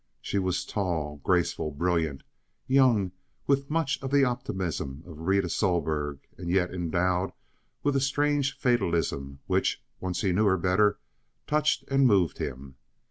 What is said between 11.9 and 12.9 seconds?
moved him.